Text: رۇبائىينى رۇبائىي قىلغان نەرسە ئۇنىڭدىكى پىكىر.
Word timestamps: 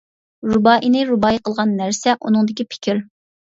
رۇبائىينى 0.53 1.03
رۇبائىي 1.09 1.41
قىلغان 1.49 1.75
نەرسە 1.83 2.17
ئۇنىڭدىكى 2.17 2.67
پىكىر. 2.73 3.05